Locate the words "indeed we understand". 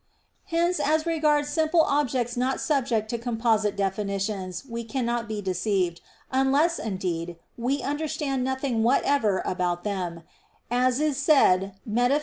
6.79-8.43